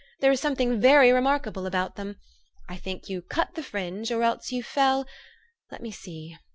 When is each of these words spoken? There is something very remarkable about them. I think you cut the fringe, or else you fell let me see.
There 0.19 0.31
is 0.31 0.39
something 0.39 0.81
very 0.81 1.11
remarkable 1.11 1.67
about 1.67 1.95
them. 1.95 2.17
I 2.67 2.75
think 2.75 3.07
you 3.07 3.21
cut 3.21 3.53
the 3.53 3.61
fringe, 3.61 4.09
or 4.11 4.23
else 4.23 4.51
you 4.51 4.63
fell 4.63 5.05
let 5.69 5.83
me 5.83 5.91
see. 5.91 6.35